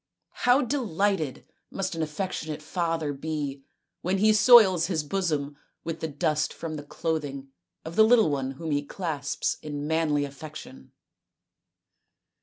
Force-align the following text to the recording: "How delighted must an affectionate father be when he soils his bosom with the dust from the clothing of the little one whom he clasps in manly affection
"How 0.45 0.63
delighted 0.63 1.45
must 1.69 1.93
an 1.93 2.01
affectionate 2.01 2.63
father 2.63 3.13
be 3.13 3.61
when 4.01 4.17
he 4.17 4.33
soils 4.33 4.87
his 4.87 5.03
bosom 5.03 5.55
with 5.83 5.99
the 5.99 6.07
dust 6.07 6.53
from 6.55 6.73
the 6.75 6.81
clothing 6.83 7.49
of 7.85 7.95
the 7.95 8.03
little 8.03 8.31
one 8.31 8.53
whom 8.53 8.71
he 8.71 8.81
clasps 8.83 9.57
in 9.61 9.85
manly 9.85 10.25
affection 10.25 10.91